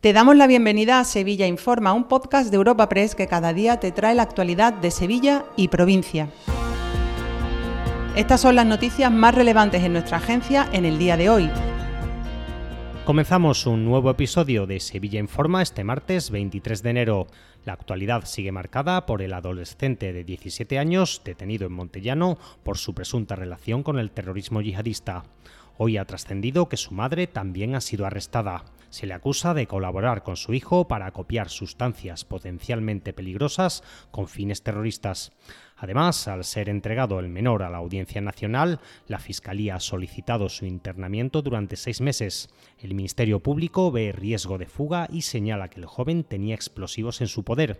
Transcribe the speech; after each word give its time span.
Te 0.00 0.14
damos 0.14 0.34
la 0.34 0.46
bienvenida 0.46 0.98
a 0.98 1.04
Sevilla 1.04 1.46
Informa, 1.46 1.92
un 1.92 2.04
podcast 2.04 2.50
de 2.50 2.56
Europa 2.56 2.88
Press 2.88 3.14
que 3.14 3.26
cada 3.26 3.52
día 3.52 3.80
te 3.80 3.92
trae 3.92 4.14
la 4.14 4.22
actualidad 4.22 4.72
de 4.72 4.90
Sevilla 4.90 5.44
y 5.56 5.68
provincia. 5.68 6.30
Estas 8.16 8.40
son 8.40 8.56
las 8.56 8.64
noticias 8.64 9.12
más 9.12 9.34
relevantes 9.34 9.82
en 9.82 9.92
nuestra 9.92 10.16
agencia 10.16 10.66
en 10.72 10.86
el 10.86 10.98
día 10.98 11.18
de 11.18 11.28
hoy. 11.28 11.50
Comenzamos 13.04 13.66
un 13.66 13.84
nuevo 13.84 14.08
episodio 14.08 14.66
de 14.66 14.80
Sevilla 14.80 15.20
Informa 15.20 15.60
este 15.60 15.84
martes 15.84 16.30
23 16.30 16.82
de 16.82 16.90
enero. 16.90 17.26
La 17.66 17.74
actualidad 17.74 18.24
sigue 18.24 18.52
marcada 18.52 19.04
por 19.04 19.20
el 19.20 19.34
adolescente 19.34 20.14
de 20.14 20.24
17 20.24 20.78
años 20.78 21.20
detenido 21.26 21.66
en 21.66 21.74
Montellano 21.74 22.38
por 22.62 22.78
su 22.78 22.94
presunta 22.94 23.36
relación 23.36 23.82
con 23.82 23.98
el 23.98 24.12
terrorismo 24.12 24.62
yihadista. 24.62 25.24
Hoy 25.76 25.98
ha 25.98 26.06
trascendido 26.06 26.70
que 26.70 26.78
su 26.78 26.94
madre 26.94 27.26
también 27.26 27.74
ha 27.74 27.82
sido 27.82 28.06
arrestada. 28.06 28.64
Se 28.90 29.06
le 29.06 29.14
acusa 29.14 29.54
de 29.54 29.68
colaborar 29.68 30.24
con 30.24 30.36
su 30.36 30.52
hijo 30.52 30.88
para 30.88 31.12
copiar 31.12 31.48
sustancias 31.48 32.24
potencialmente 32.24 33.12
peligrosas 33.12 33.84
con 34.10 34.26
fines 34.26 34.62
terroristas. 34.62 35.32
Además, 35.76 36.28
al 36.28 36.44
ser 36.44 36.68
entregado 36.68 37.20
el 37.20 37.30
menor 37.30 37.62
a 37.62 37.70
la 37.70 37.78
Audiencia 37.78 38.20
Nacional, 38.20 38.80
la 39.06 39.18
Fiscalía 39.18 39.76
ha 39.76 39.80
solicitado 39.80 40.50
su 40.50 40.66
internamiento 40.66 41.40
durante 41.40 41.76
seis 41.76 42.02
meses. 42.02 42.50
El 42.78 42.94
Ministerio 42.94 43.40
Público 43.40 43.90
ve 43.90 44.12
riesgo 44.12 44.58
de 44.58 44.66
fuga 44.66 45.08
y 45.10 45.22
señala 45.22 45.70
que 45.70 45.80
el 45.80 45.86
joven 45.86 46.24
tenía 46.24 46.54
explosivos 46.54 47.22
en 47.22 47.28
su 47.28 47.44
poder. 47.44 47.78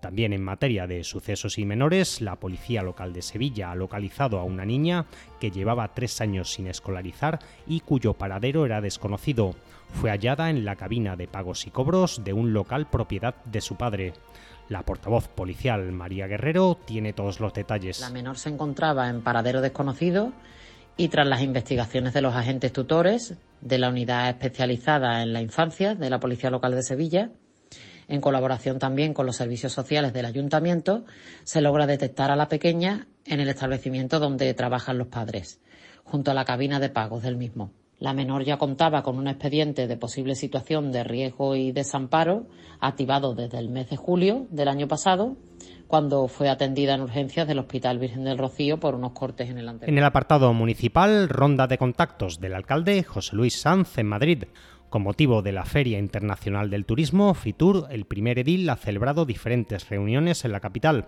También 0.00 0.32
en 0.32 0.42
materia 0.42 0.86
de 0.86 1.04
sucesos 1.04 1.58
y 1.58 1.66
menores, 1.66 2.22
la 2.22 2.36
Policía 2.36 2.82
Local 2.82 3.12
de 3.12 3.20
Sevilla 3.20 3.70
ha 3.70 3.74
localizado 3.74 4.38
a 4.38 4.44
una 4.44 4.64
niña 4.64 5.06
que 5.38 5.50
llevaba 5.50 5.92
tres 5.92 6.20
años 6.20 6.52
sin 6.52 6.68
escolarizar 6.68 7.40
y 7.66 7.80
cuyo 7.80 8.14
paradero 8.14 8.64
era 8.64 8.80
desconocido. 8.80 9.54
Fue 9.92 10.10
hallada 10.10 10.48
la 10.52 10.76
cabina 10.76 11.16
de 11.16 11.28
pagos 11.28 11.66
y 11.66 11.70
cobros 11.70 12.22
de 12.24 12.32
un 12.32 12.52
local 12.52 12.88
propiedad 12.88 13.34
de 13.44 13.60
su 13.60 13.76
padre. 13.76 14.12
La 14.68 14.82
portavoz 14.82 15.28
policial 15.28 15.92
María 15.92 16.26
Guerrero 16.26 16.78
tiene 16.84 17.12
todos 17.12 17.40
los 17.40 17.52
detalles. 17.52 18.00
La 18.00 18.10
menor 18.10 18.38
se 18.38 18.48
encontraba 18.48 19.08
en 19.08 19.22
paradero 19.22 19.60
desconocido 19.60 20.32
y 20.96 21.08
tras 21.08 21.26
las 21.26 21.42
investigaciones 21.42 22.14
de 22.14 22.22
los 22.22 22.34
agentes 22.34 22.72
tutores 22.72 23.34
de 23.60 23.78
la 23.78 23.88
unidad 23.88 24.28
especializada 24.28 25.22
en 25.22 25.32
la 25.32 25.40
infancia 25.40 25.94
de 25.94 26.10
la 26.10 26.20
Policía 26.20 26.50
Local 26.50 26.74
de 26.74 26.82
Sevilla, 26.82 27.30
en 28.08 28.20
colaboración 28.20 28.78
también 28.78 29.14
con 29.14 29.26
los 29.26 29.36
servicios 29.36 29.72
sociales 29.72 30.12
del 30.12 30.26
ayuntamiento, 30.26 31.04
se 31.44 31.60
logra 31.60 31.86
detectar 31.86 32.30
a 32.30 32.36
la 32.36 32.48
pequeña 32.48 33.06
en 33.24 33.40
el 33.40 33.48
establecimiento 33.48 34.18
donde 34.18 34.52
trabajan 34.54 34.98
los 34.98 35.08
padres, 35.08 35.60
junto 36.04 36.30
a 36.30 36.34
la 36.34 36.44
cabina 36.44 36.80
de 36.80 36.90
pagos 36.90 37.22
del 37.22 37.36
mismo. 37.36 37.72
La 38.02 38.14
menor 38.14 38.42
ya 38.42 38.58
contaba 38.58 39.04
con 39.04 39.16
un 39.16 39.28
expediente 39.28 39.86
de 39.86 39.96
posible 39.96 40.34
situación 40.34 40.90
de 40.90 41.04
riesgo 41.04 41.54
y 41.54 41.70
desamparo 41.70 42.48
activado 42.80 43.36
desde 43.36 43.60
el 43.60 43.68
mes 43.68 43.90
de 43.90 43.96
julio 43.96 44.48
del 44.50 44.66
año 44.66 44.88
pasado, 44.88 45.36
cuando 45.86 46.26
fue 46.26 46.48
atendida 46.48 46.94
en 46.96 47.02
urgencias 47.02 47.46
del 47.46 47.60
Hospital 47.60 48.00
Virgen 48.00 48.24
del 48.24 48.38
Rocío 48.38 48.80
por 48.80 48.96
unos 48.96 49.12
cortes 49.12 49.50
en 49.50 49.58
el 49.58 49.68
anterior. 49.68 49.88
En 49.88 49.98
el 49.98 50.04
apartado 50.04 50.52
municipal, 50.52 51.28
ronda 51.28 51.68
de 51.68 51.78
contactos 51.78 52.40
del 52.40 52.54
alcalde 52.54 53.04
José 53.04 53.36
Luis 53.36 53.60
Sanz 53.60 53.96
en 53.96 54.08
Madrid. 54.08 54.44
Con 54.90 55.04
motivo 55.04 55.40
de 55.40 55.52
la 55.52 55.64
Feria 55.64 56.00
Internacional 56.00 56.70
del 56.70 56.86
Turismo, 56.86 57.32
FITUR, 57.34 57.86
el 57.88 58.06
primer 58.06 58.40
edil 58.40 58.68
ha 58.68 58.74
celebrado 58.74 59.26
diferentes 59.26 59.88
reuniones 59.88 60.44
en 60.44 60.50
la 60.50 60.58
capital. 60.58 61.06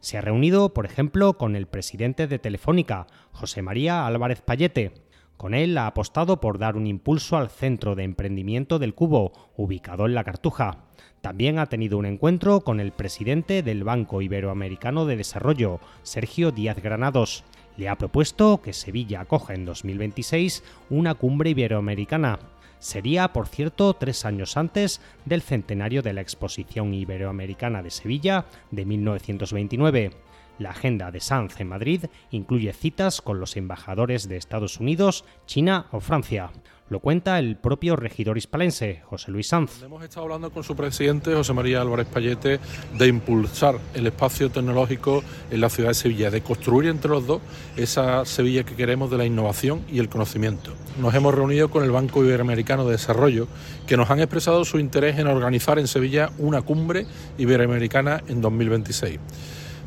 Se 0.00 0.18
ha 0.18 0.20
reunido, 0.20 0.74
por 0.74 0.86
ejemplo, 0.86 1.34
con 1.34 1.54
el 1.54 1.68
presidente 1.68 2.26
de 2.26 2.40
Telefónica, 2.40 3.06
José 3.30 3.62
María 3.62 4.08
Álvarez 4.08 4.42
Payete, 4.42 5.11
con 5.42 5.54
él 5.54 5.76
ha 5.76 5.88
apostado 5.88 6.40
por 6.40 6.58
dar 6.58 6.76
un 6.76 6.86
impulso 6.86 7.36
al 7.36 7.50
centro 7.50 7.96
de 7.96 8.04
emprendimiento 8.04 8.78
del 8.78 8.94
Cubo, 8.94 9.32
ubicado 9.56 10.06
en 10.06 10.14
la 10.14 10.22
Cartuja. 10.22 10.84
También 11.20 11.58
ha 11.58 11.66
tenido 11.66 11.98
un 11.98 12.06
encuentro 12.06 12.60
con 12.60 12.78
el 12.78 12.92
presidente 12.92 13.64
del 13.64 13.82
Banco 13.82 14.22
Iberoamericano 14.22 15.04
de 15.04 15.16
Desarrollo, 15.16 15.80
Sergio 16.04 16.52
Díaz 16.52 16.80
Granados. 16.80 17.42
Le 17.76 17.88
ha 17.88 17.98
propuesto 17.98 18.62
que 18.62 18.72
Sevilla 18.72 19.22
acoja 19.22 19.54
en 19.54 19.64
2026 19.64 20.62
una 20.90 21.14
cumbre 21.14 21.50
iberoamericana. 21.50 22.38
Sería, 22.78 23.32
por 23.32 23.48
cierto, 23.48 23.94
tres 23.94 24.24
años 24.24 24.56
antes 24.56 25.00
del 25.24 25.42
centenario 25.42 26.02
de 26.02 26.12
la 26.12 26.20
Exposición 26.20 26.94
Iberoamericana 26.94 27.82
de 27.82 27.90
Sevilla 27.90 28.46
de 28.70 28.84
1929. 28.84 30.12
La 30.58 30.70
agenda 30.70 31.10
de 31.10 31.20
Sanz 31.20 31.60
en 31.60 31.68
Madrid 31.68 32.04
incluye 32.30 32.72
citas 32.72 33.20
con 33.20 33.40
los 33.40 33.56
embajadores 33.56 34.28
de 34.28 34.36
Estados 34.36 34.80
Unidos, 34.80 35.24
China 35.46 35.86
o 35.92 36.00
Francia. 36.00 36.50
Lo 36.92 37.00
cuenta 37.00 37.38
el 37.38 37.56
propio 37.56 37.96
regidor 37.96 38.36
hispalense, 38.36 39.00
José 39.06 39.30
Luis 39.30 39.48
Sanz. 39.48 39.82
Hemos 39.82 40.04
estado 40.04 40.24
hablando 40.24 40.50
con 40.50 40.62
su 40.62 40.76
presidente, 40.76 41.34
José 41.34 41.54
María 41.54 41.80
Álvarez 41.80 42.06
Payete, 42.06 42.60
de 42.98 43.06
impulsar 43.08 43.78
el 43.94 44.08
espacio 44.08 44.50
tecnológico 44.50 45.24
en 45.50 45.62
la 45.62 45.70
ciudad 45.70 45.88
de 45.88 45.94
Sevilla, 45.94 46.30
de 46.30 46.42
construir 46.42 46.90
entre 46.90 47.10
los 47.10 47.26
dos 47.26 47.40
esa 47.76 48.26
Sevilla 48.26 48.64
que 48.64 48.74
queremos 48.74 49.10
de 49.10 49.16
la 49.16 49.24
innovación 49.24 49.82
y 49.90 50.00
el 50.00 50.10
conocimiento. 50.10 50.74
Nos 51.00 51.14
hemos 51.14 51.34
reunido 51.34 51.70
con 51.70 51.82
el 51.82 51.90
Banco 51.90 52.22
Iberoamericano 52.22 52.84
de 52.84 52.92
Desarrollo, 52.92 53.48
que 53.86 53.96
nos 53.96 54.10
han 54.10 54.20
expresado 54.20 54.62
su 54.66 54.78
interés 54.78 55.18
en 55.18 55.28
organizar 55.28 55.78
en 55.78 55.88
Sevilla 55.88 56.30
una 56.36 56.60
cumbre 56.60 57.06
iberoamericana 57.38 58.22
en 58.28 58.42
2026. 58.42 59.18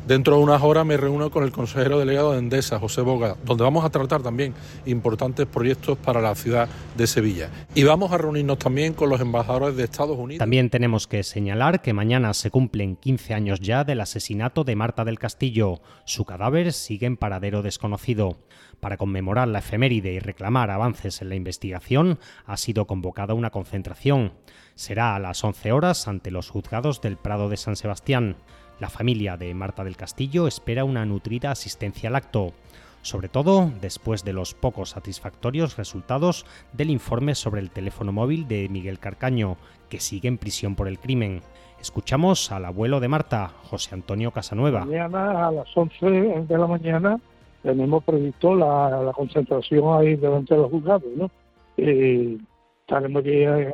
Dentro 0.06 0.36
de 0.36 0.42
unas 0.44 0.62
horas 0.62 0.86
me 0.86 0.96
reúno 0.96 1.32
con 1.32 1.42
el 1.42 1.50
consejero 1.50 1.98
delegado 1.98 2.30
de 2.30 2.38
Endesa, 2.38 2.78
José 2.78 3.00
Boga, 3.00 3.34
donde 3.44 3.64
vamos 3.64 3.84
a 3.84 3.90
tratar 3.90 4.22
también 4.22 4.54
importantes 4.84 5.46
proyectos 5.46 5.98
para 5.98 6.20
la 6.20 6.32
ciudad 6.36 6.68
de 6.96 7.08
Sevilla. 7.08 7.50
Y 7.74 7.82
vamos 7.82 8.12
a 8.12 8.18
reunirnos 8.18 8.60
también 8.60 8.94
con 8.94 9.10
los 9.10 9.20
embajadores 9.20 9.76
de 9.76 9.82
Estados 9.82 10.16
Unidos. 10.16 10.38
También 10.38 10.70
tenemos 10.70 11.08
que 11.08 11.24
señalar 11.24 11.82
que 11.82 11.92
mañana 11.92 12.34
se 12.34 12.52
cumplen 12.52 12.94
15 12.94 13.34
años 13.34 13.58
ya 13.58 13.82
del 13.82 14.00
asesinato 14.00 14.62
de 14.62 14.76
Marta 14.76 15.04
del 15.04 15.18
Castillo. 15.18 15.80
Su 16.04 16.24
cadáver 16.24 16.72
sigue 16.72 17.06
en 17.06 17.16
paradero 17.16 17.62
desconocido. 17.62 18.38
Para 18.78 18.98
conmemorar 18.98 19.48
la 19.48 19.58
efeméride 19.58 20.12
y 20.12 20.20
reclamar 20.20 20.70
avances 20.70 21.20
en 21.20 21.30
la 21.30 21.34
investigación, 21.34 22.20
ha 22.44 22.56
sido 22.56 22.86
convocada 22.86 23.34
una 23.34 23.50
concentración. 23.50 24.34
Será 24.76 25.16
a 25.16 25.18
las 25.18 25.42
11 25.42 25.72
horas 25.72 26.06
ante 26.06 26.30
los 26.30 26.48
juzgados 26.48 27.00
del 27.00 27.16
Prado 27.16 27.48
de 27.48 27.56
San 27.56 27.74
Sebastián. 27.74 28.36
La 28.78 28.90
familia 28.90 29.38
de 29.38 29.54
Marta 29.54 29.84
del 29.84 29.96
Castillo 29.96 30.46
espera 30.46 30.84
una 30.84 31.06
nutrida 31.06 31.50
asistencia 31.50 32.10
al 32.10 32.16
acto, 32.16 32.52
sobre 33.00 33.30
todo 33.30 33.70
después 33.80 34.22
de 34.22 34.34
los 34.34 34.52
pocos 34.52 34.90
satisfactorios 34.90 35.78
resultados 35.78 36.44
del 36.74 36.90
informe 36.90 37.34
sobre 37.34 37.62
el 37.62 37.70
teléfono 37.70 38.12
móvil 38.12 38.46
de 38.46 38.68
Miguel 38.68 38.98
Carcaño, 38.98 39.56
que 39.88 39.98
sigue 39.98 40.28
en 40.28 40.36
prisión 40.36 40.74
por 40.74 40.88
el 40.88 40.98
crimen. 40.98 41.40
Escuchamos 41.80 42.52
al 42.52 42.66
abuelo 42.66 43.00
de 43.00 43.08
Marta, 43.08 43.48
José 43.64 43.94
Antonio 43.94 44.30
Casanueva. 44.30 44.84
Mañana 44.84 45.48
a 45.48 45.52
las 45.52 45.74
11 45.74 46.44
de 46.46 46.58
la 46.58 46.66
mañana 46.66 47.18
tenemos 47.62 48.04
previsto 48.04 48.54
la, 48.54 49.10
concentración 49.14 49.98
ahí 49.98 50.16
delante 50.16 50.54
de 50.54 50.60
los 50.60 50.70
juzgados, 50.70 51.10
¿no? 51.16 51.30
Y 51.78 52.38
estaremos 52.80 53.20
aquí 53.20 53.30
eh, 53.30 53.72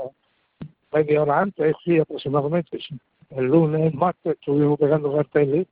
media 0.93 1.23
hora 1.23 1.41
antes, 1.41 1.75
sí, 1.85 1.99
aproximadamente, 1.99 2.79
sí 2.79 2.97
el 3.31 3.47
lunes, 3.47 3.93
el 3.93 3.99
martes, 3.99 4.35
estuvimos 4.35 4.79
pegando 4.79 5.15
carteles. 5.15 5.67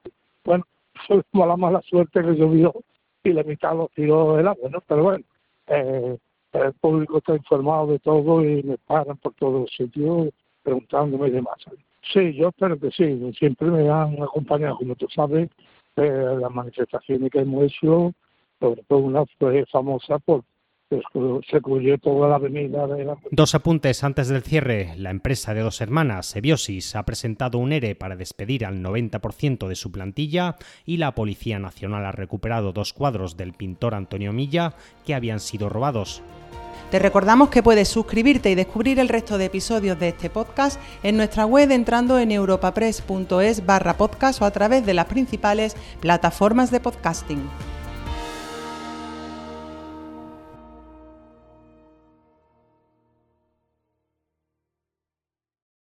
Bueno, 0.45 0.65
fue 1.07 1.47
la 1.47 1.57
mala 1.57 1.81
suerte 1.83 2.23
que 2.23 2.35
llovió 2.35 2.73
y 3.25 3.33
la 3.33 3.43
mitad 3.43 3.77
los 3.77 3.91
tiró 3.91 4.39
el 4.39 4.49
agua, 4.49 4.71
¿no? 4.71 4.81
Pero 4.87 5.03
bueno, 5.03 5.25
eh, 5.67 6.17
el 6.53 6.73
público 6.75 7.19
está 7.19 7.37
informado 7.37 7.87
de 7.89 7.99
todo 8.01 8.45
y 8.45 8.63
me 8.63 8.79
paran 8.79 9.17
por 9.19 9.35
todos 9.35 9.63
los 9.63 9.71
sitios 9.71 10.29
preguntándome 10.63 11.29
y 11.29 11.33
demás. 11.33 11.57
Sí, 12.13 12.33
yo 12.35 12.49
espero 12.49 12.79
que 12.79 12.91
sí, 12.91 13.33
siempre 13.39 13.71
me 13.71 13.89
han 13.89 14.23
acompañado, 14.23 14.77
como 14.77 14.95
tú 14.97 15.07
sabes, 15.15 15.49
eh, 15.97 16.37
las 16.41 16.51
manifestaciones 16.51 17.31
que 17.31 17.41
hemos 17.41 17.65
hecho, 17.65 18.13
sobre 18.59 18.83
todo 18.85 18.99
una 19.01 19.25
fue 19.39 19.65
famosa 19.67 20.19
por 20.19 20.43
se 21.51 21.61
cubrió 21.61 21.99
toda 21.99 22.29
la 22.29 22.37
avenida. 22.37 22.87
Dos 23.31 23.55
apuntes 23.55 24.03
antes 24.03 24.29
del 24.29 24.43
cierre. 24.43 24.95
La 24.97 25.11
empresa 25.11 25.55
de 25.55 25.61
dos 25.61 25.81
hermanas, 25.81 26.35
Ebiosis, 26.35 26.97
ha 26.97 27.05
presentado 27.05 27.59
un 27.59 27.73
ERE 27.73 27.95
para 27.95 28.17
despedir 28.17 28.67
al 28.67 28.83
90% 28.83 29.69
de 29.69 29.75
su 29.77 29.93
plantilla 29.93 30.57
y 30.85 30.97
la 30.97 31.15
Policía 31.15 31.59
Nacional 31.59 32.05
ha 32.07 32.13
recuperado 32.13 32.73
dos 32.73 32.93
cuadros 32.93 33.37
del 33.37 33.53
pintor 33.53 33.95
Antonio 33.95 34.33
Milla 34.33 34.75
que 35.07 35.15
habían 35.15 35.41
sido 35.41 35.69
robados. 35.69 36.23
Te 36.91 36.99
recordamos 36.99 37.51
que 37.51 37.63
puedes 37.63 37.87
suscribirte 37.87 38.51
y 38.51 38.57
descubrir 38.57 38.99
el 38.99 39.09
resto 39.09 39.39
de 39.39 39.45
episodios 39.45 40.01
de 40.01 40.09
este 40.09 40.29
podcast 40.29 40.81
en 41.05 41.17
nuestra 41.17 41.47
web 41.47 41.71
entrando 41.71 42.19
en 42.19 42.33
europapress.es 42.33 43.65
barra 43.65 43.97
podcast 43.97 44.43
o 44.43 44.45
a 44.45 44.51
través 44.51 44.85
de 44.85 44.95
las 44.95 45.07
principales 45.07 45.77
plataformas 46.01 46.73
de 46.73 46.81
podcasting. 46.81 47.49